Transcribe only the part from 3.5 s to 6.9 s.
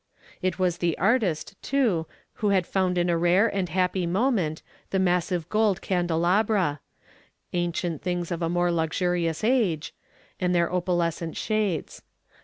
happy moment the massive gold candelabra